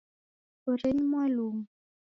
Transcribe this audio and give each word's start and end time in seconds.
Korenyi 0.61 1.03
mwalumu. 1.09 1.63